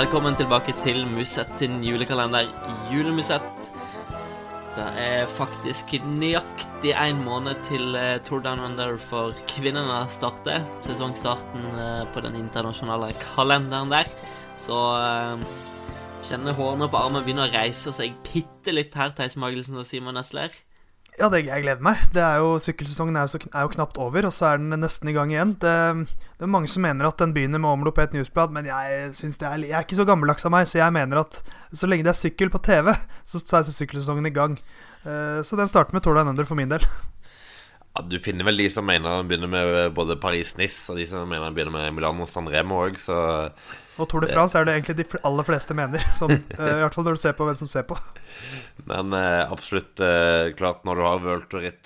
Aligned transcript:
Velkommen 0.00 0.32
tilbake 0.32 0.72
til 0.80 1.02
Musett 1.04 1.50
sin 1.60 1.82
julekalender 1.84 2.46
Julemusett. 2.88 3.66
Det 4.72 4.86
er 4.96 5.26
faktisk 5.28 5.92
nøyaktig 6.08 6.94
én 6.96 7.18
måned 7.20 7.60
til 7.66 7.98
eh, 8.00 8.16
Tour 8.24 8.40
Down 8.40 8.62
Under 8.64 8.94
for 8.96 9.36
kvinnene 9.50 9.98
starter. 10.08 10.64
Sesongstarten 10.86 11.66
eh, 11.74 12.06
på 12.14 12.22
den 12.24 12.38
internasjonale 12.40 13.10
kalenderen 13.20 13.92
der. 13.92 14.08
Så 14.62 14.80
eh, 15.02 15.44
kjenner 16.24 16.56
hårene 16.56 16.88
på 16.88 17.02
armen 17.02 17.20
begynner 17.26 17.50
å 17.50 17.58
reise 17.58 17.92
seg 17.92 18.16
bitte 18.30 18.72
litt 18.72 18.96
her, 18.96 19.12
Theis 19.12 19.36
Magelsen 19.36 19.76
og 19.82 19.84
Simon 19.90 20.16
Nesler. 20.16 20.56
Ja, 21.18 21.28
det, 21.28 21.42
jeg 21.44 21.64
gleder 21.64 21.82
meg. 21.84 22.00
Det 22.14 22.22
er 22.22 22.38
jo, 22.40 22.54
Sykkelsesongen 22.62 23.18
er 23.18 23.26
jo, 23.26 23.40
er 23.50 23.66
jo, 23.66 23.72
knapt 23.74 23.98
over, 24.00 24.28
og 24.28 24.32
så 24.32 24.52
er 24.52 24.60
den 24.60 24.72
nesten 24.80 25.10
i 25.10 25.14
gang 25.16 25.32
igjen. 25.32 25.56
Det, 25.60 25.74
det 26.38 26.46
er 26.46 26.52
mange 26.52 26.70
som 26.70 26.84
mener 26.86 27.08
at 27.08 27.18
den 27.20 27.34
begynner 27.36 27.60
med 27.60 27.70
omlopp 27.70 27.98
i 28.00 28.06
et 28.06 28.14
newsblad, 28.16 28.54
men 28.54 28.68
jeg, 28.70 28.94
er, 29.10 29.12
jeg 29.12 29.74
er 29.74 29.84
ikke 29.84 29.98
så 29.98 30.06
gammeldags 30.08 30.46
av 30.48 30.54
meg, 30.54 30.68
så 30.70 30.80
jeg 30.80 30.96
mener 30.96 31.20
at 31.24 31.42
så 31.76 31.90
lenge 31.90 32.06
det 32.06 32.14
er 32.14 32.20
sykkel 32.20 32.52
på 32.52 32.62
TV, 32.64 32.92
så, 33.24 33.42
så 33.42 33.58
er 33.58 33.68
sykkelsesongen 33.68 34.30
i 34.30 34.34
gang. 34.34 34.56
Uh, 35.04 35.40
så 35.44 35.58
den 35.60 35.68
starter 35.68 35.96
med 35.96 36.04
Tour 36.06 36.16
Down 36.16 36.32
Under 36.32 36.48
for 36.48 36.58
min 36.58 36.72
del. 36.72 36.86
Ja, 37.90 38.04
du 38.06 38.16
finner 38.22 38.46
vel 38.46 38.60
de 38.60 38.68
som 38.70 38.86
mener 38.86 39.18
han 39.18 39.28
begynner 39.30 39.50
med 39.50 39.94
både 39.96 40.14
Paris-Nice, 40.20 40.92
og 40.92 41.00
de 41.00 41.06
som 41.10 41.26
mener 41.26 41.48
han 41.48 41.56
begynner 41.56 41.74
med 41.74 41.96
Milano 41.96 42.26
San 42.30 42.48
Remo 42.50 42.84
òg, 42.84 43.00
så 43.02 43.18
og 44.00 44.08
Tour 44.08 44.24
de 44.24 44.30
France 44.30 44.56
er 44.56 44.64
det 44.64 44.74
egentlig 44.78 44.96
de 45.02 45.20
aller 45.28 45.44
fleste 45.44 45.76
mener. 45.76 46.04
Sånn, 46.18 46.32
uh, 46.32 46.64
I 46.64 46.80
hvert 46.84 46.96
fall 46.96 47.06
når 47.06 47.18
du 47.18 47.22
ser 47.22 47.36
på 47.36 47.46
hvem 47.48 47.58
som 47.60 47.68
ser 47.68 47.84
på. 47.88 47.98
Men 48.88 49.12
eh, 49.12 49.42
absolutt 49.52 50.00
eh, 50.00 50.52
klart, 50.56 50.86
når 50.88 50.96
du 50.96 51.04
har 51.04 51.20
World 51.20 51.48
Tour 51.50 51.64
Ritt, 51.66 51.84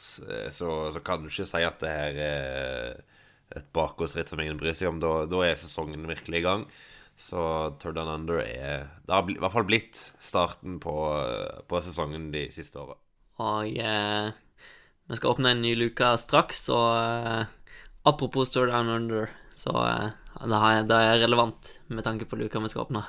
så, 0.54 0.68
så, 0.94 1.00
kan 1.02 1.24
du 1.24 1.30
ikke 1.30 1.46
si 1.48 1.62
at 1.66 1.80
det 1.82 1.90
her 1.90 2.20
er 2.22 3.58
et 3.58 3.66
bakgårdsritt 3.74 4.30
som 4.30 4.38
ingen 4.42 4.60
bryr 4.60 4.76
seg 4.78 4.92
om. 4.92 5.00
Da, 5.02 5.24
da 5.26 5.42
er 5.42 5.58
sesongen 5.58 6.06
virkelig 6.06 6.38
i 6.38 6.44
gang. 6.46 6.68
Så 7.18 7.40
Turd 7.82 7.98
and 7.98 8.10
Under 8.10 8.40
er 8.42 8.88
Det 9.06 9.14
har 9.14 9.28
i 9.30 9.36
hvert 9.38 9.54
fall 9.54 9.66
blitt 9.66 9.98
starten 10.22 10.78
på, 10.82 10.94
på 11.70 11.82
sesongen 11.82 12.30
de 12.34 12.46
siste 12.54 12.78
åra. 12.78 12.96
Og 13.42 13.74
vi 15.08 15.16
skal 15.18 15.34
åpne 15.34 15.52
en 15.52 15.62
ny 15.64 15.74
luke 15.76 16.14
straks, 16.20 16.68
og 16.72 17.46
apropos 18.08 18.52
Tour 18.52 18.70
Down 18.72 18.88
Under, 18.88 19.28
så 19.56 19.74
det 20.40 20.62
er 20.96 21.20
relevant 21.24 21.76
med 21.88 22.04
tanke 22.06 22.28
på 22.28 22.40
luka 22.40 22.62
vi 22.64 22.72
skal 22.72 22.86
åpne. 22.86 23.04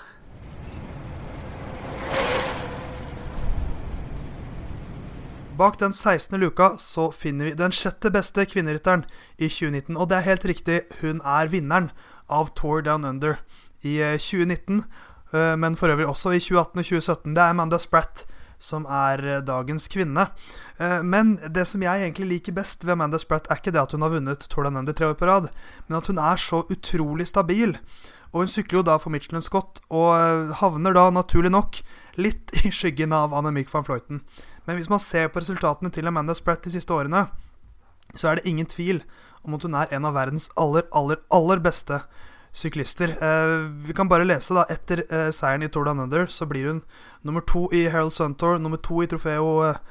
Bak 5.55 5.79
den 5.79 5.93
16. 5.93 6.35
luka 6.39 6.73
så 6.77 7.11
finner 7.15 7.47
vi 7.47 7.55
den 7.55 7.71
sjette 7.71 8.09
beste 8.11 8.43
kvinnerytteren 8.43 9.05
i 9.37 9.47
2019. 9.47 9.95
Og 9.95 10.09
det 10.11 10.17
er 10.17 10.27
helt 10.27 10.47
riktig, 10.51 10.81
hun 10.99 11.21
er 11.23 11.47
vinneren 11.47 11.93
av 12.27 12.51
Tour 12.59 12.83
Down 12.83 13.07
Under 13.07 13.37
i 13.79 14.01
2019. 14.19 14.83
Eh, 15.31 15.39
eh, 15.39 15.55
men 15.55 15.77
for 15.79 15.93
øvrig 15.93 16.09
også 16.11 16.33
i 16.35 16.41
2018 16.43 16.79
og 16.79 16.89
2017. 16.89 17.35
Det 17.37 17.43
er 17.43 17.55
Amanda 17.55 17.79
Spratt 17.79 18.25
som 18.61 18.85
er 18.89 19.21
eh, 19.25 19.43
dagens 19.45 19.87
kvinne. 19.91 20.27
Eh, 20.77 21.01
men 21.03 21.35
det 21.53 21.67
som 21.69 21.83
jeg 21.83 22.03
egentlig 22.03 22.27
liker 22.29 22.55
best 22.57 22.85
ved 22.85 22.95
Amanda 22.95 23.19
Spratt, 23.21 23.49
er 23.49 23.61
ikke 23.61 23.73
det 23.75 23.83
at 23.83 23.95
hun 23.95 24.05
har 24.05 24.13
vunnet 24.13 24.47
Tour 24.49 24.67
de 24.67 24.73
Under 24.75 24.93
tre 24.93 25.09
år 25.11 25.17
på 25.19 25.29
rad, 25.29 25.49
men 25.87 25.97
at 25.99 26.07
hun 26.11 26.19
er 26.21 26.41
så 26.41 26.63
utrolig 26.69 27.27
stabil. 27.27 27.77
Og 28.33 28.43
hun 28.43 28.51
sykler 28.51 28.81
jo 28.81 28.87
da 28.87 28.97
for 28.99 29.13
Michelin 29.13 29.43
Scott, 29.43 29.79
og 29.89 30.09
eh, 30.17 30.55
havner 30.59 30.95
da 30.95 31.07
naturlig 31.13 31.53
nok 31.53 31.79
litt 32.19 32.51
i 32.65 32.71
skyggen 32.73 33.15
av 33.15 33.35
Annemiek 33.35 33.71
van 33.71 33.87
Fløyten. 33.87 34.23
Men 34.65 34.79
hvis 34.79 34.91
man 34.91 35.01
ser 35.03 35.29
på 35.29 35.43
resultatene 35.43 35.91
til 35.93 36.07
Amanda 36.09 36.35
Spratt 36.35 36.65
de 36.65 36.73
siste 36.73 36.93
årene, 36.93 37.27
så 38.15 38.31
er 38.31 38.39
det 38.39 38.49
ingen 38.49 38.67
tvil 38.69 39.03
om 39.45 39.55
at 39.55 39.65
hun 39.65 39.75
er 39.77 39.91
en 39.93 40.07
av 40.07 40.15
verdens 40.17 40.49
aller, 40.59 40.87
aller, 40.95 41.21
aller 41.33 41.61
beste 41.61 42.01
syklister. 42.55 43.09
Eh, 43.09 43.69
vi 43.85 43.93
kan 43.93 44.07
bare 44.07 44.23
lese, 44.23 44.53
da. 44.53 44.63
Etter 44.69 45.03
eh, 45.09 45.29
seieren 45.31 45.63
i 45.63 45.69
Tour 45.69 45.85
Down 45.85 45.99
Under 45.99 46.25
så 46.25 46.45
blir 46.45 46.67
hun 46.69 46.81
nummer 47.21 47.41
to 47.41 47.67
i 47.73 47.83
Herald 47.89 48.13
Sun 48.13 48.35
Tour, 48.35 48.57
nummer 48.59 48.77
to 48.77 49.03
i 49.03 49.07
trofeo 49.11 49.49
eh, 49.67 49.81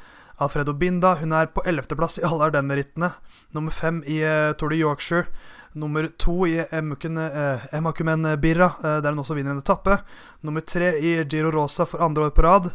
Alfredo 0.40 0.72
Binda. 0.72 1.14
Hun 1.20 1.32
er 1.36 1.52
på 1.52 1.62
ellevteplass 1.68 2.18
i 2.18 2.24
alle 2.24 2.48
Ardennes-rittene. 2.48 3.10
Nummer 3.54 3.70
fem 3.70 4.00
i 4.06 4.18
Tour 4.58 4.72
de 4.72 4.80
Yorkshire. 4.80 5.26
Nummer 5.74 6.08
to 6.18 6.46
i 6.46 6.56
Emakumen 6.70 8.26
Birra, 8.40 8.70
der 8.82 9.12
hun 9.12 9.22
også 9.22 9.36
vinner 9.38 9.54
en 9.54 9.62
etappe. 9.62 9.98
Nummer 10.42 10.64
tre 10.66 10.92
i 10.98 11.14
Giro 11.30 11.52
Rosa 11.54 11.86
for 11.86 12.02
andre 12.02 12.26
år 12.26 12.34
på 12.34 12.46
rad. 12.46 12.72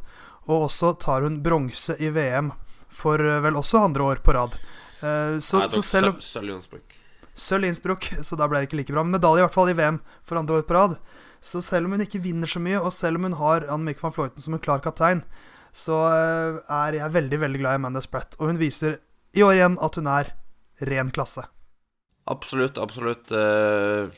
Og 0.48 0.70
også 0.70 0.94
tar 1.02 1.28
hun 1.28 1.42
bronse 1.44 1.98
i 2.00 2.14
VM 2.16 2.54
for 2.90 3.20
vel 3.20 3.60
også 3.60 3.84
andre 3.90 4.08
år 4.08 4.24
på 4.24 4.36
rad. 4.36 4.56
så, 5.02 5.60
Nei, 5.60 5.68
så 5.68 5.84
selv 5.84 6.14
om 6.14 6.24
Sølv 6.24 6.56
i 7.40 7.70
Innsbruck, 7.70 8.10
så 8.26 8.38
da 8.40 8.48
ble 8.50 8.62
det 8.62 8.70
ikke 8.70 8.80
like 8.82 8.94
bra. 8.94 9.04
Men 9.06 9.16
medalje 9.18 9.44
i 9.44 9.46
hvert 9.48 9.56
fall 9.56 9.72
i 9.72 9.78
VM 9.78 10.02
for 10.28 10.40
andre 10.40 10.60
år 10.60 10.68
på 10.68 10.76
rad. 10.76 10.98
Så 11.40 11.62
selv 11.64 11.88
om 11.88 11.96
hun 11.96 12.04
ikke 12.04 12.22
vinner 12.24 12.52
så 12.52 12.62
mye, 12.64 12.82
og 12.82 12.92
selv 12.96 13.20
om 13.20 13.30
hun 13.30 13.38
har 13.40 13.68
Anne-Mikke 13.72 14.04
van 14.04 14.16
Fløyten 14.16 14.44
som 14.44 14.58
en 14.58 14.64
klar 14.64 14.84
kaptein, 14.84 15.24
så 15.76 16.00
eh, 16.10 16.60
er 16.66 16.98
jeg 16.98 17.16
veldig 17.16 17.40
veldig 17.46 17.62
glad 17.62 17.78
i 17.78 17.82
Amanda 17.82 18.04
Spratt. 18.04 18.36
Og 18.40 18.52
hun 18.52 18.60
viser 18.62 19.00
i 19.38 19.46
år 19.46 19.56
igjen 19.58 19.78
at 19.86 20.00
hun 20.00 20.10
er 20.12 20.34
ren 20.90 21.14
klasse. 21.14 21.46
Absolutt, 22.30 22.78
absolutt. 22.78 23.32
Uh, 23.34 24.10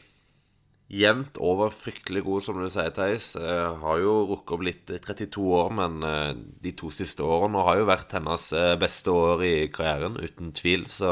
jevnt 0.91 1.37
over 1.39 1.71
fryktelig 1.71 2.25
god, 2.25 2.43
som 2.43 2.59
du 2.59 2.67
sier, 2.71 2.91
Theis. 2.95 3.31
Uh, 3.39 3.77
har 3.83 4.01
jo 4.03 4.15
rukket 4.33 4.55
opp 4.57 4.65
litt 4.67 4.91
32 4.91 5.45
år, 5.61 5.71
men 5.77 6.03
uh, 6.03 6.31
de 6.35 6.73
to 6.75 6.91
siste 6.95 7.23
årene 7.23 7.63
har 7.67 7.79
jo 7.79 7.87
vært 7.87 8.17
hennes 8.17 8.49
beste 8.81 9.15
år 9.15 9.45
i 9.47 9.55
karrieren, 9.71 10.19
uten 10.19 10.51
tvil. 10.57 10.87
Så 10.91 11.11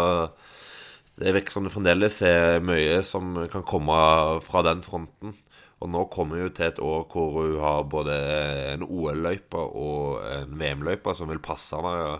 det 1.19 1.35
virker 1.35 1.55
som 1.55 1.65
det 1.67 1.73
fremdeles 1.73 2.21
er 2.23 2.63
mye 2.63 2.99
som 3.03 3.35
kan 3.51 3.65
komme 3.67 3.99
fra 4.45 4.63
den 4.67 4.83
fronten. 4.85 5.35
Og 5.79 5.91
nå 5.91 6.05
kommer 6.11 6.41
vi 6.41 6.49
til 6.55 6.67
et 6.67 6.81
år 6.83 7.05
hvor 7.11 7.37
hun 7.37 7.57
har 7.63 7.87
både 7.91 8.15
en 8.73 8.83
OL-løype 8.83 9.59
og 9.59 10.19
en 10.27 10.55
VM-løype 10.59 11.15
som 11.15 11.31
vil 11.31 11.41
passe 11.43 11.75
henne 11.75 12.19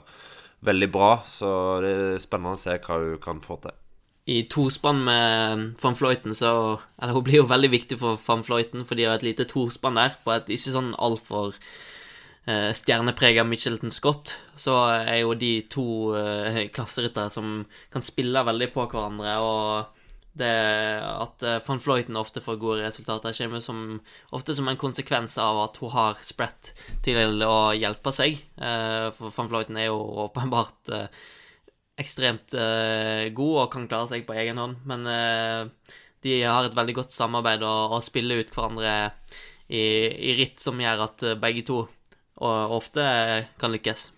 veldig 0.67 0.89
bra. 0.91 1.11
Så 1.27 1.49
det 1.83 1.93
er 1.95 2.23
spennende 2.23 2.55
å 2.55 2.61
se 2.61 2.77
hva 2.79 2.99
hun 3.03 3.21
kan 3.23 3.43
få 3.43 3.59
til. 3.63 3.75
I 4.29 4.43
tospann 4.51 4.99
med 5.07 5.61
van 5.81 5.95
Fløyten, 5.97 6.35
så 6.37 6.77
Eller 7.01 7.15
hun 7.15 7.23
blir 7.25 7.39
jo 7.39 7.49
veldig 7.49 7.71
viktig 7.71 7.97
for 7.97 8.19
van 8.27 8.43
Fløyten, 8.45 8.85
for 8.85 8.95
de 8.95 9.07
har 9.07 9.17
et 9.17 9.25
lite 9.25 9.47
tospann 9.49 9.97
der 9.97 10.15
på 10.23 10.35
et 10.35 10.51
ikke 10.53 10.75
sånn 10.75 10.93
altfor 10.99 11.55
stjerneprega 12.73 13.43
Michelton 13.45 13.91
Scott, 13.93 14.33
så 14.57 14.75
er 14.97 15.21
jo 15.21 15.35
de 15.37 15.53
to 15.69 15.85
eh, 16.17 16.65
klasseryttere 16.73 17.29
som 17.33 17.63
kan 17.93 18.05
spille 18.05 18.45
veldig 18.47 18.71
på 18.73 18.87
hverandre. 18.89 19.37
og 19.43 19.95
det 20.39 20.49
at 21.01 21.43
eh, 21.43 21.59
van 21.65 21.81
Floyten 21.81 22.19
ofte 22.19 22.41
får 22.43 22.59
gode 22.61 22.85
resultater, 22.85 23.35
kommer 23.35 23.63
som, 23.63 23.99
ofte 24.35 24.55
som 24.55 24.69
en 24.69 24.79
konsekvens 24.79 25.37
av 25.41 25.59
at 25.65 25.79
hun 25.81 25.93
har 25.95 26.21
spredt 26.25 26.73
til 27.05 27.43
å 27.45 27.73
hjelpe 27.77 28.13
seg. 28.15 28.39
Eh, 28.57 29.09
for 29.17 29.33
van 29.35 29.51
Floyten 29.51 29.79
er 29.79 29.89
jo 29.89 29.99
åpenbart 30.27 30.93
eh, 30.95 31.07
ekstremt 31.99 32.53
god 33.35 33.55
og 33.59 33.71
kan 33.73 33.87
klare 33.91 34.07
seg 34.07 34.21
på 34.23 34.37
egen 34.39 34.55
hånd, 34.55 34.77
men 34.87 35.01
de 36.23 36.35
har 36.47 36.63
et 36.63 36.77
veldig 36.77 36.93
godt 36.95 37.11
samarbeid 37.11 37.65
og, 37.67 37.97
og 37.97 38.05
spiller 38.05 38.39
ut 38.39 38.53
hverandre 38.55 38.93
i, 39.67 39.81
i 40.07 40.37
ritt 40.37 40.63
som 40.63 40.79
gjør 40.79 41.03
at 41.09 41.25
begge 41.43 41.65
to 41.67 41.81
og 42.39 42.79
ofte 42.79 43.03
kan 43.59 43.75
lykkes. 43.75 44.09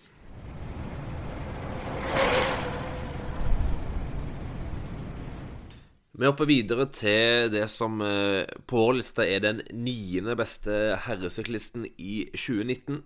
Vi 6.12 6.28
hopper 6.28 6.46
videre 6.46 6.84
til 6.92 7.48
det 7.50 7.64
som 7.72 7.96
eh, 8.04 8.44
på 8.68 8.76
vår 8.78 8.98
liste 8.98 9.24
er 9.24 9.40
den 9.42 9.62
niende 9.72 10.36
beste 10.38 10.98
herresyklisten 11.06 11.86
i 11.96 12.28
2019. 12.36 13.00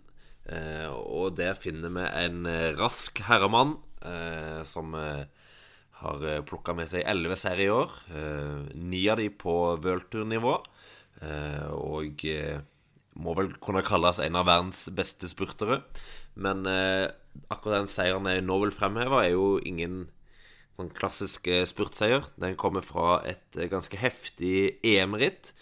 Eh, 0.51 0.91
og 0.91 1.37
der 1.39 1.55
finner 1.57 1.95
vi 1.95 2.03
en 2.25 2.43
eh, 2.51 2.75
rask 2.77 3.23
herremann 3.29 3.79
som 4.69 4.93
har 4.95 6.25
plukka 6.47 6.75
med 6.77 6.87
seg 6.87 7.03
elleve 7.09 7.35
seire 7.41 7.65
i 7.65 7.71
år. 7.73 7.95
Ni 8.79 9.01
av 9.11 9.19
de 9.19 9.27
på 9.35 9.55
worldtour-nivå. 9.83 10.53
Og 11.75 12.23
må 13.17 13.35
vel 13.39 13.53
kunne 13.63 13.85
kalles 13.87 14.21
en 14.23 14.37
av 14.39 14.49
verdens 14.49 14.87
beste 14.95 15.29
spurtere. 15.31 15.81
Men 16.37 16.67
eh, 16.69 17.09
akkurat 17.53 17.83
den 17.83 17.91
seieren 17.91 18.29
jeg 18.29 18.45
nå 18.45 18.59
vil 18.65 18.75
fremheve, 18.75 19.23
er 19.25 19.33
jo 19.35 19.57
ingen 19.65 20.05
sånn 20.77 20.93
klassisk 20.97 21.49
eh, 21.49 21.65
spurtseier. 21.69 22.29
Den 22.41 22.59
kommer 22.61 22.85
fra 22.85 23.21
et 23.29 23.57
eh, 23.57 23.71
ganske 23.73 23.99
heftig 24.01 24.83
EM-ritt. 24.85 25.55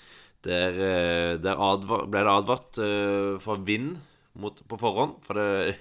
Der, 0.45 0.75
eh, 0.77 1.35
der 1.41 1.63
advar, 1.63 2.09
ble 2.11 2.25
det 2.27 2.33
advart 2.35 2.77
uh, 2.77 3.41
for 3.41 3.63
vind 3.65 3.95
mot, 4.37 4.59
på 4.69 4.77
forhånd. 4.81 5.17
For 5.25 5.39
det, 5.39 5.79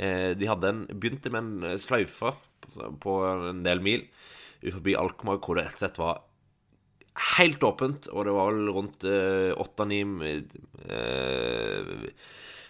eh, 0.00 0.30
de 0.38 0.48
hadde 0.48 0.70
en, 0.72 0.86
begynte 0.94 1.32
med 1.34 1.66
en 1.66 1.82
sløyfe 1.82 2.32
på, 2.64 2.88
på 3.02 3.18
en 3.50 3.60
del 3.66 3.82
mil 3.84 4.06
forbi 4.62 4.96
Alkmaar, 4.98 5.42
hvor 5.42 5.58
det 5.58 5.66
rett 5.68 5.76
og 5.76 5.84
slett 5.84 6.00
var 6.00 6.22
helt 7.36 7.64
åpent, 7.66 8.08
og 8.12 8.26
det 8.28 8.34
var 8.36 8.52
vel 8.52 8.70
rundt 8.76 9.04
åtte-ni 9.64 10.00
eh, 10.86 11.92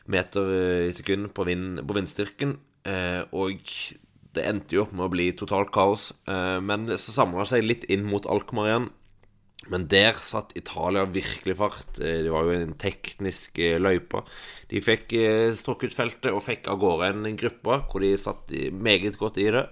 meter 0.08 0.52
i 0.88 0.92
sekund 0.96 1.32
på, 1.36 1.44
vind, 1.48 1.82
på 1.84 1.96
vindstyrken. 1.98 2.56
Eh, 2.88 3.22
og 3.36 3.60
det 4.36 4.46
endte 4.46 4.76
jo 4.76 4.84
opp 4.86 4.94
med 4.96 5.08
å 5.08 5.12
bli 5.12 5.30
totalt 5.36 5.72
kaos. 5.74 6.10
Eh, 6.30 6.58
men 6.64 6.88
så 6.96 7.14
samla 7.14 7.44
det 7.44 7.52
seg 7.52 7.66
litt 7.66 7.88
inn 7.92 8.08
mot 8.08 8.28
Alkmaar 8.28 8.70
igjen. 8.70 8.88
Men 9.68 9.84
der 9.90 10.16
satt 10.22 10.54
Italia 10.56 11.04
virkelig 11.10 11.56
fart. 11.58 11.98
Eh, 12.00 12.22
det 12.24 12.32
var 12.32 12.46
jo 12.46 12.56
en 12.56 12.76
teknisk 12.80 13.58
eh, 13.62 13.76
løype. 13.80 14.22
De 14.70 14.82
fikk 14.84 15.14
eh, 15.18 15.54
strukket 15.58 15.96
feltet 15.96 16.30
og 16.32 16.44
fikk 16.46 16.70
av 16.72 16.80
gårde 16.82 17.12
en 17.16 17.38
gruppe 17.38 17.80
hvor 17.88 18.04
de 18.04 18.14
satt 18.20 18.52
meget 18.72 19.18
godt 19.20 19.40
i 19.42 19.50
det. 19.54 19.66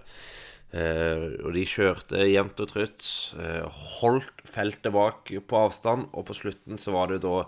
Og 0.75 1.51
de 1.55 1.63
kjørte 1.69 2.25
jevnt 2.27 2.59
og 2.61 2.69
trutt. 2.73 3.07
Holdt 4.01 4.43
feltet 4.51 4.93
bak 4.93 5.31
på 5.31 5.61
avstand. 5.61 6.09
Og 6.13 6.27
på 6.29 6.37
slutten 6.37 6.81
så 6.83 6.93
var 6.93 7.13
det 7.13 7.21
da 7.25 7.45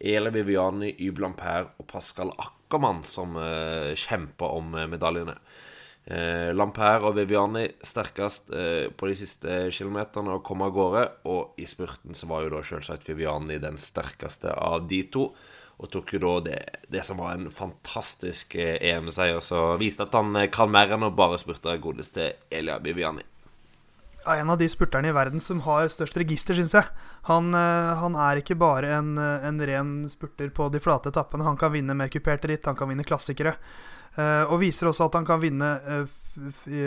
Ele 0.00 0.30
Viviani, 0.32 0.94
Yves 1.02 1.20
Lampert 1.20 1.74
og 1.82 1.88
Pascal 1.90 2.30
Ackermann 2.38 3.02
som 3.04 3.34
kjempa 3.98 4.52
om 4.56 4.78
medaljene. 4.94 5.34
Eh, 6.10 6.50
Lampert 6.56 7.04
og 7.04 7.14
Viviani 7.18 7.66
sterkest 7.84 8.48
eh, 8.56 8.88
på 8.90 9.10
de 9.10 9.14
siste 9.18 9.58
kilometerne 9.74 10.32
og 10.34 10.44
kom 10.46 10.64
av 10.64 10.72
gårde. 10.74 11.04
Og 11.30 11.60
i 11.60 11.68
spurten 11.68 12.16
så 12.16 12.28
var 12.30 12.44
jo 12.44 12.54
da 12.56 12.64
selvsagt 12.66 13.06
Viviani 13.08 13.60
den 13.62 13.78
sterkeste 13.80 14.54
av 14.54 14.88
de 14.90 15.04
to. 15.12 15.30
Og 15.80 15.88
tok 15.88 16.12
jo 16.12 16.20
da 16.20 16.32
det, 16.44 16.58
det 16.92 17.02
som 17.06 17.20
var 17.22 17.34
en 17.34 17.48
fantastisk 17.52 18.54
eh, 18.60 18.76
EM-seier. 18.90 19.40
Så 19.40 19.62
viste 19.80 20.04
at 20.04 20.16
han 20.16 20.36
eh, 20.36 20.50
kan 20.52 20.72
mer 20.72 20.92
enn 20.92 21.06
å 21.06 21.12
bare 21.16 21.40
spurte 21.40 21.78
godeste 21.80 22.34
Elia 22.52 22.76
Bibiani. 22.84 23.24
Ja, 24.20 24.36
en 24.36 24.52
av 24.52 24.58
de 24.60 24.68
spurterne 24.68 25.08
i 25.08 25.16
verden 25.16 25.40
som 25.40 25.62
har 25.64 25.88
størst 25.88 26.18
register, 26.20 26.58
syns 26.58 26.76
jeg. 26.76 26.90
Han, 27.30 27.54
eh, 27.56 27.94
han, 28.02 28.18
er 28.28 28.42
ikke 28.42 28.58
bare 28.60 28.92
en, 28.98 29.14
en 29.16 29.64
ren 29.72 29.94
spurter 30.12 30.52
på 30.52 30.68
de 30.68 30.82
flate 30.84 31.14
etappene. 31.14 31.48
Han 31.48 31.56
kan 31.60 31.72
vinne 31.72 31.96
mer 31.96 32.12
kuperte 32.12 32.52
ritt, 32.52 32.68
han 32.68 32.76
kan 32.76 32.92
vinne 32.92 33.06
klassikere. 33.08 33.56
Og 34.20 34.56
viser 34.58 34.88
også 34.90 35.06
at 35.06 35.14
han 35.14 35.24
kan 35.24 35.38
vinne 35.38 35.68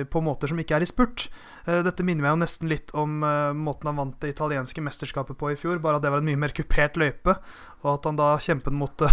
på 0.10 0.22
måter 0.24 0.51
som 0.51 0.60
ikke 0.62 0.78
er 0.78 0.86
i 0.86 0.88
spurt. 0.88 1.25
Eh, 1.68 1.81
dette 1.86 2.06
minner 2.06 2.25
meg 2.25 2.34
jo 2.34 2.42
nesten 2.44 2.69
litt 2.72 2.94
om 2.98 3.22
måten 3.60 3.90
han 3.90 4.00
vant 4.00 4.19
det 4.24 4.34
italienske 4.34 4.84
mesterskapet 4.84 5.38
på 5.40 5.51
i 5.51 5.57
fjor, 5.60 5.81
bare 5.84 6.00
at 6.00 6.06
det 6.06 6.12
var 6.13 6.24
en 6.24 6.30
mye 6.30 6.40
mer 6.40 6.56
kupert 6.56 7.00
løype, 7.00 7.36
og 7.84 7.90
at 7.95 8.07
han 8.10 8.19
da 8.19 8.34
kjempet 8.42 8.75
mot, 8.75 9.06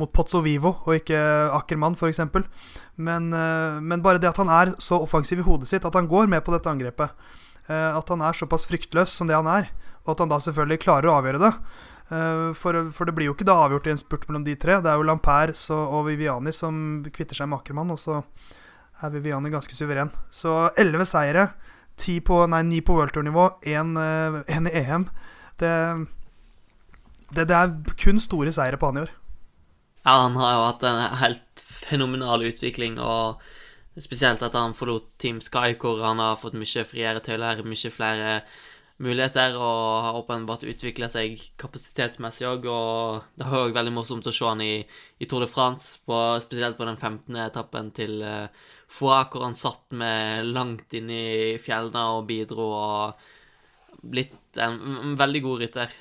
mot 0.00 0.12
Pozzo 0.12 0.42
Vivo 0.44 0.72
og 0.74 0.94
ikke 0.98 1.18
Ackermann 1.56 1.96
f.eks. 1.98 2.22
Men, 2.96 3.28
men 3.30 4.04
bare 4.04 4.22
det 4.22 4.30
at 4.32 4.40
han 4.40 4.52
er 4.52 4.72
så 4.82 5.02
offensiv 5.04 5.42
i 5.42 5.48
hodet 5.48 5.68
sitt, 5.68 5.84
at 5.84 5.98
han 5.98 6.08
går 6.08 6.30
med 6.32 6.44
på 6.46 6.54
dette 6.54 6.72
angrepet, 6.72 7.12
at 7.68 8.14
han 8.14 8.22
er 8.22 8.38
såpass 8.38 8.64
fryktløs 8.70 9.12
som 9.12 9.28
det 9.28 9.36
han 9.36 9.50
er, 9.50 9.68
og 10.06 10.14
at 10.14 10.24
han 10.24 10.32
da 10.32 10.40
selvfølgelig 10.40 10.84
klarer 10.86 11.10
å 11.10 11.18
avgjøre 11.18 11.42
det, 11.42 11.52
Eh, 12.08 12.52
for, 12.54 12.90
for, 12.94 13.08
det 13.08 13.16
blir 13.16 13.30
jo 13.30 13.34
ikke 13.34 13.48
da 13.48 13.58
avgjort 13.64 13.88
i 13.88 13.94
en 13.94 14.00
spurt 14.00 14.28
mellom 14.28 14.44
de 14.46 14.54
tre. 14.58 14.78
Det 14.82 14.90
er 14.90 15.00
jo 15.00 15.06
Lampert 15.06 15.58
og 15.74 16.06
Viviani 16.06 16.54
som 16.54 17.02
kvitter 17.10 17.38
seg 17.38 17.50
med 17.50 17.60
Ackermann, 17.60 17.90
og 17.94 18.00
så 18.00 18.20
er 19.02 19.12
Viviani 19.12 19.52
ganske 19.52 19.76
suveren. 19.76 20.12
Så 20.32 20.70
elleve 20.78 21.06
seire, 21.08 21.50
ti 22.00 22.18
på, 22.24 22.42
nei, 22.50 22.62
ni 22.68 22.82
på 22.84 22.96
worldtour-nivå, 22.96 23.48
én 23.68 23.96
eh, 24.00 24.70
i 24.70 24.82
EM. 24.82 25.08
Det, 25.60 25.72
det, 27.32 27.48
det, 27.48 27.56
er 27.56 27.96
kun 28.00 28.20
store 28.22 28.52
seire 28.54 28.80
på 28.80 28.90
han 28.90 29.00
i 29.00 29.04
år. 29.06 29.12
Ja, 30.06 30.20
han 30.22 30.38
har 30.38 30.54
jo 30.54 30.64
hatt 30.68 30.86
en 30.86 31.02
helt 31.22 31.66
fenomenal 31.86 32.46
utvikling, 32.46 33.00
og 33.02 33.42
spesielt 33.98 34.44
etter 34.44 34.60
han 34.60 34.76
forlot 34.76 35.12
Team 35.22 35.40
Sky, 35.42 35.74
hvor 35.80 36.04
han 36.04 36.20
har 36.22 36.38
fått 36.40 36.56
mye 36.58 36.86
friere 36.86 37.22
tøyler, 37.24 37.64
mye 37.66 37.92
flere 37.92 38.40
muligheter 39.02 39.56
og 39.60 40.04
har 40.06 40.18
åpenbart 40.22 40.64
utvikla 40.64 41.08
seg 41.12 41.40
kapasitetsmessig 41.60 42.46
òg. 42.48 42.68
Og 42.70 43.26
det 43.36 43.48
var 43.48 43.66
òg 43.66 43.76
veldig 43.76 43.92
morsomt 43.96 44.28
å 44.28 44.34
se 44.34 44.46
han 44.48 44.62
i, 44.64 44.72
i 45.20 45.28
Tour 45.28 45.44
de 45.44 45.50
France, 45.50 45.98
på, 46.06 46.16
spesielt 46.44 46.78
på 46.78 46.88
den 46.88 46.96
15. 46.96 47.36
etappen 47.44 47.92
til 47.96 48.22
uh, 48.24 48.48
Foix, 48.86 49.30
hvor 49.32 49.44
han 49.46 49.56
satt 49.58 49.90
med 49.98 50.46
langt 50.54 50.94
inn 50.94 51.10
i 51.10 51.56
fjellene 51.62 52.04
og 52.16 52.26
bidro 52.28 52.68
og 52.70 53.26
blitt 54.06 54.60
en, 54.62 54.78
en 55.02 55.16
veldig 55.18 55.42
god 55.42 55.64
rytter. 55.64 55.96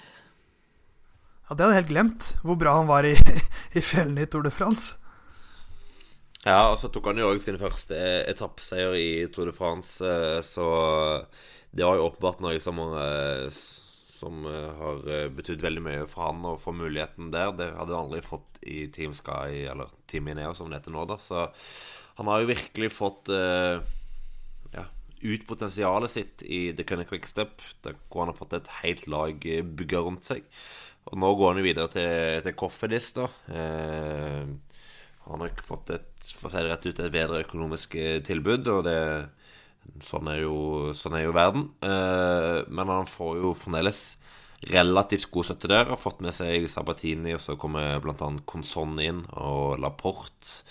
Ja, 1.46 1.56
Det 1.56 1.66
hadde 1.66 1.74
jeg 1.74 1.82
helt 1.84 1.94
glemt, 1.94 2.30
hvor 2.46 2.58
bra 2.62 2.76
han 2.80 2.90
var 2.90 3.06
i, 3.06 3.16
i 3.78 3.84
fjellene 3.84 4.26
i 4.26 4.30
Tour 4.30 4.46
de 4.46 4.54
France. 4.54 4.98
Ja, 6.46 6.70
og 6.70 6.78
så 6.78 6.92
tok 6.94 7.10
han 7.10 7.18
jo 7.22 7.32
òg 7.32 7.42
sin 7.42 7.58
første 7.58 7.98
etappeseier 8.30 8.94
i 9.00 9.10
Tour 9.34 9.50
de 9.50 9.56
France, 9.56 9.98
eh, 10.06 10.42
så 10.46 10.68
det 11.74 11.86
var 11.86 11.98
jo 11.98 12.06
åpenbart 12.12 12.44
noe 12.46 12.60
som, 12.62 12.82
eh, 13.02 13.48
som 14.20 14.46
eh, 14.50 14.70
har 14.80 15.02
betydd 15.38 15.66
veldig 15.66 15.84
mye 15.86 16.06
for 16.10 16.28
han 16.28 16.46
å 16.46 16.56
få 16.62 16.74
muligheten 16.78 17.34
der. 17.34 17.50
Det 17.58 17.72
hadde 17.74 17.98
han 17.98 18.06
aldri 18.06 18.22
fått 18.26 18.62
i 18.62 18.86
Team 18.94 19.14
Sky, 19.18 19.66
eller 19.74 19.90
Team 20.10 20.30
Ineo, 20.30 20.54
som 20.58 20.70
det 20.70 20.84
heter 20.84 20.94
nå. 20.94 21.06
da 21.10 21.18
Så 21.22 21.48
han 22.16 22.32
har 22.32 22.42
jo 22.42 22.52
virkelig 22.54 22.90
fått 22.96 23.30
ja, 23.30 24.86
ut 25.20 25.44
potensialet 25.50 26.14
sitt 26.14 26.44
i 26.48 26.70
The 26.72 26.86
Cunning 26.88 27.10
Quickstep, 27.10 27.60
hvor 27.84 28.24
han 28.24 28.32
har 28.32 28.38
fått 28.38 28.56
et 28.56 28.72
helt 28.82 29.04
lag 29.12 29.48
bygga 29.76 30.04
rundt 30.06 30.28
seg. 30.28 30.46
Og 31.12 31.20
nå 31.22 31.32
går 31.38 31.52
han 31.52 31.60
jo 31.62 31.66
videre 31.66 31.92
til, 31.94 32.40
til 32.46 32.56
Coffedis, 32.58 33.12
da. 33.18 33.28
Uh, 33.50 34.48
han 35.26 35.42
har 35.42 35.66
fått 35.66 35.92
et, 35.94 36.30
for 36.32 36.50
å 36.50 36.54
si 36.54 36.62
det 36.62 36.72
rett 36.72 36.88
ut, 36.88 37.02
et 37.02 37.14
bedre 37.14 37.44
økonomisk 37.46 37.98
tilbud, 38.26 38.72
og 38.74 38.86
det 38.90 39.00
Sånn 40.02 40.26
er 40.32 40.40
jo, 40.42 40.56
sånn 40.98 41.14
er 41.14 41.28
jo 41.28 41.34
verden. 41.36 41.68
Uh, 41.86 42.66
men 42.74 42.90
han 42.90 43.10
får 43.10 43.36
jo 43.38 43.52
fremdeles 43.54 44.16
relativt 44.72 45.30
god 45.30 45.46
støtte 45.46 45.70
der. 45.70 45.92
Har 45.92 46.02
fått 46.02 46.24
med 46.26 46.34
seg 46.34 46.66
Sabatini, 46.74 47.36
og 47.36 47.44
så 47.44 47.54
kommer 47.60 48.00
bl.a. 48.04 48.32
Conson 48.50 48.98
inn, 49.04 49.22
og 49.38 49.78
Laporte 49.84 50.64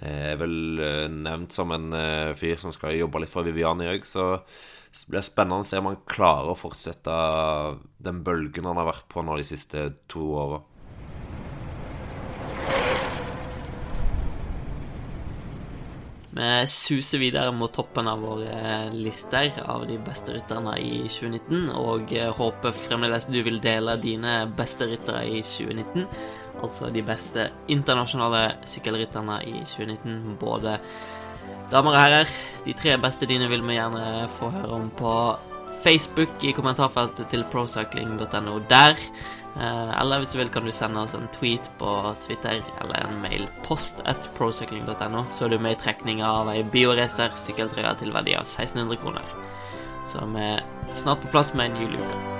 er 0.00 0.38
vel 0.38 0.80
eh, 0.82 1.06
nevnt 1.10 1.54
som 1.54 1.72
en 1.74 1.92
eh, 1.96 2.32
fyr 2.38 2.60
som 2.60 2.74
skal 2.74 2.96
jobbe 2.98 3.22
litt 3.22 3.32
for 3.32 3.46
Viviani 3.46 3.90
òg, 3.90 4.06
så 4.06 4.30
det 4.38 5.12
blir 5.12 5.24
spennende 5.26 5.64
å 5.64 5.68
se 5.68 5.78
om 5.80 5.90
han 5.90 6.00
klarer 6.08 6.52
å 6.52 6.58
fortsette 6.58 7.14
den 8.02 8.22
bølgen 8.26 8.66
han 8.68 8.80
har 8.80 8.88
vært 8.88 9.08
på 9.12 9.22
nå 9.22 9.36
de 9.38 9.46
siste 9.46 9.84
to 10.10 10.24
åra. 10.38 10.60
Vi 16.38 16.48
suser 16.70 17.18
videre 17.18 17.50
mot 17.50 17.72
toppen 17.74 18.06
av 18.06 18.20
våre 18.22 18.90
lister 18.94 19.56
av 19.64 19.88
de 19.88 19.96
beste 20.06 20.36
rytterne 20.36 20.76
i 20.78 21.00
2019, 21.10 21.64
og 21.74 22.12
håper 22.38 22.76
fremdeles 22.76 23.26
du 23.26 23.40
vil 23.42 23.58
dele 23.64 23.96
dine 23.98 24.44
beste 24.58 24.86
ryttere 24.86 25.24
i 25.26 25.40
2019. 25.42 26.06
Altså 26.58 26.90
de 26.90 27.04
beste 27.06 27.48
internasjonale 27.70 28.58
sykkelrytterne 28.66 29.38
i 29.46 29.60
2019, 29.62 30.36
både 30.40 30.78
damer 31.72 31.94
og 31.94 32.00
herrer. 32.00 32.32
De 32.64 32.74
tre 32.76 32.96
beste 33.00 33.28
dine 33.30 33.48
vil 33.50 33.62
vi 33.66 33.78
gjerne 33.78 34.26
få 34.38 34.50
høre 34.54 34.78
om 34.80 34.88
på 34.98 35.12
Facebook 35.84 36.42
i 36.42 36.54
kommentarfeltet 36.56 37.30
til 37.30 37.44
procycling.no 37.52 38.58
der. 38.70 38.98
Eh, 39.58 40.00
eller 40.00 40.18
hvis 40.18 40.32
du 40.34 40.38
vil, 40.38 40.50
kan 40.54 40.66
du 40.66 40.72
sende 40.74 41.02
oss 41.02 41.14
en 41.18 41.28
tweet 41.34 41.70
på 41.80 41.92
Twitter 42.26 42.60
eller 42.82 43.02
en 43.02 43.20
mail 43.22 43.46
post 43.66 44.02
at 44.06 44.30
procycling.no, 44.38 45.24
så 45.30 45.46
er 45.46 45.54
du 45.54 45.58
med 45.62 45.76
i 45.76 45.82
trekninga 45.82 46.26
av 46.42 46.52
ei 46.54 46.62
Bioracer 46.62 47.34
sykkeltrøye 47.38 47.94
til 47.98 48.14
verdi 48.14 48.36
av 48.38 48.46
1600 48.46 49.02
kroner. 49.02 49.38
Så 50.08 50.24
vi 50.34 50.50
er 50.54 50.66
snart 50.94 51.24
på 51.24 51.32
plass 51.34 51.54
med 51.54 51.70
en 51.72 51.82
juleuke. 51.82 52.37